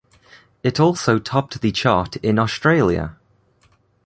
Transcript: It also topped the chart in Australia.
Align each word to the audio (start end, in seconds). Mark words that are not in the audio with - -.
It 0.63 0.79
also 0.79 1.19
topped 1.19 1.61
the 1.61 1.71
chart 1.71 2.15
in 2.23 2.39
Australia. 2.39 3.17